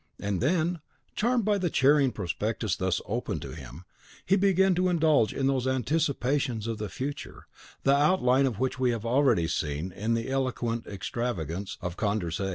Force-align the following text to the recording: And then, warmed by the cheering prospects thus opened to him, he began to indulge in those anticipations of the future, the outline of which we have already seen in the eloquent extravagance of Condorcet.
And 0.19 0.41
then, 0.41 0.79
warmed 1.21 1.45
by 1.45 1.59
the 1.59 1.69
cheering 1.69 2.11
prospects 2.11 2.75
thus 2.75 3.01
opened 3.05 3.43
to 3.43 3.51
him, 3.53 3.83
he 4.25 4.35
began 4.35 4.73
to 4.73 4.89
indulge 4.89 5.31
in 5.31 5.45
those 5.45 5.67
anticipations 5.67 6.65
of 6.65 6.79
the 6.79 6.89
future, 6.89 7.45
the 7.83 7.95
outline 7.95 8.47
of 8.47 8.57
which 8.57 8.79
we 8.79 8.89
have 8.89 9.05
already 9.05 9.47
seen 9.47 9.91
in 9.91 10.15
the 10.15 10.27
eloquent 10.31 10.87
extravagance 10.87 11.77
of 11.81 11.97
Condorcet. 11.97 12.49